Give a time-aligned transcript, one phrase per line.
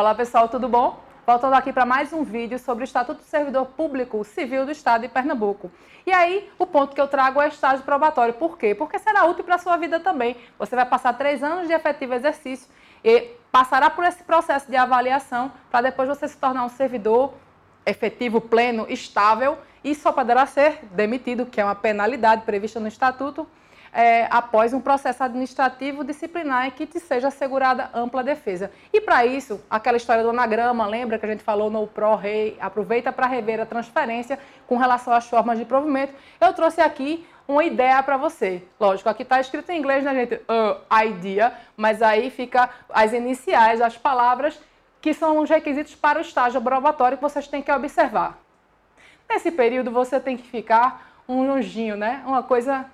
[0.00, 0.98] Olá pessoal, tudo bom?
[1.26, 5.02] Voltando aqui para mais um vídeo sobre o Estatuto do Servidor Público Civil do Estado
[5.02, 5.70] de Pernambuco.
[6.06, 8.32] E aí, o ponto que eu trago é estágio probatório.
[8.32, 8.74] Por quê?
[8.74, 10.38] Porque será útil para a sua vida também.
[10.58, 12.66] Você vai passar três anos de efetivo exercício
[13.04, 17.34] e passará por esse processo de avaliação para depois você se tornar um servidor
[17.84, 23.46] efetivo, pleno, estável e só poderá ser demitido, que é uma penalidade prevista no Estatuto,
[23.92, 28.70] é, após um processo administrativo disciplinar em que te seja assegurada ampla defesa.
[28.92, 33.12] E para isso, aquela história do anagrama, lembra que a gente falou no PRO-REI, aproveita
[33.12, 36.14] para rever a transferência com relação às formas de provimento.
[36.40, 38.62] Eu trouxe aqui uma ideia para você.
[38.78, 40.34] Lógico, aqui está escrito em inglês, né, gente?
[40.34, 44.60] Uh, idea, mas aí fica as iniciais, as palavras
[45.00, 48.38] que são os requisitos para o estágio probatório que vocês têm que observar.
[49.28, 52.22] Nesse período, você tem que ficar um anjinho, né?
[52.26, 52.84] Uma coisa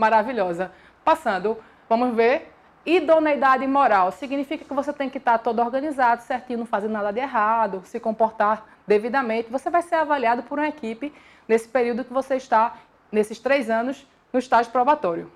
[0.00, 0.72] maravilhosa.
[1.04, 2.52] Passando, vamos ver.
[2.84, 7.20] Idoneidade moral significa que você tem que estar todo organizado, certinho, não fazer nada de
[7.20, 9.50] errado, se comportar devidamente.
[9.50, 11.12] Você vai ser avaliado por uma equipe
[11.46, 12.78] nesse período que você está,
[13.12, 15.30] nesses três anos, no estágio probatório.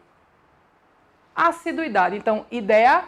[1.37, 2.17] Assiduidade.
[2.17, 3.05] Então, ideia,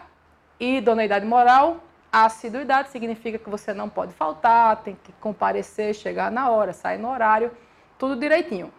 [0.60, 1.78] idoneidade moral,
[2.12, 7.10] assiduidade significa que você não pode faltar, tem que comparecer, chegar na hora, sair no
[7.10, 7.50] horário,
[7.98, 8.70] tudo direitinho.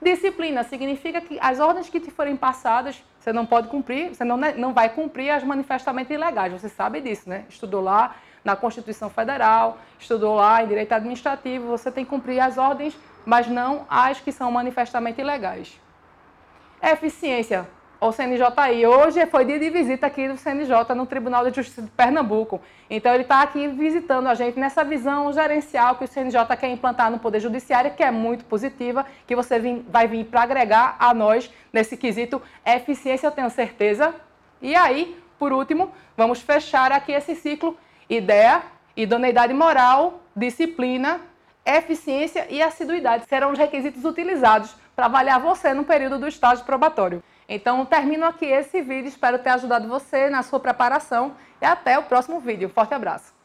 [0.00, 4.36] Disciplina significa que as ordens que te forem passadas, você não pode cumprir, você não,
[4.36, 6.52] não vai cumprir as manifestamente ilegais.
[6.52, 7.46] Você sabe disso, né?
[7.48, 12.58] Estudou lá na Constituição Federal, estudou lá em Direito Administrativo, você tem que cumprir as
[12.58, 15.80] ordens, mas não as que são manifestamente ilegais.
[16.80, 17.66] Eficiência
[18.00, 18.86] ao CNJI.
[18.86, 22.60] Hoje foi dia de visita aqui do CNJ no Tribunal de Justiça de Pernambuco.
[22.90, 27.10] Então ele está aqui visitando a gente nessa visão gerencial que o CNJ quer implantar
[27.10, 31.50] no Poder Judiciário, que é muito positiva, que você vai vir para agregar a nós
[31.72, 34.14] nesse quesito eficiência, eu tenho certeza.
[34.60, 37.76] E aí, por último, vamos fechar aqui esse ciclo:
[38.08, 38.62] ideia,
[38.96, 41.20] idoneidade moral, disciplina,
[41.64, 47.22] eficiência e assiduidade serão os requisitos utilizados para avaliar você no período do estágio probatório.
[47.48, 49.08] Então, termino aqui esse vídeo.
[49.08, 52.68] Espero ter ajudado você na sua preparação e até o próximo vídeo.
[52.68, 53.35] Forte abraço!